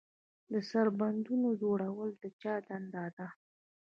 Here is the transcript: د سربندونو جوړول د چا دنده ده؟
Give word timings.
د 0.51 0.53
سربندونو 0.69 1.49
جوړول 1.61 2.09
د 2.21 2.23
چا 2.41 2.53
دنده 2.67 3.05
ده؟ 3.17 3.27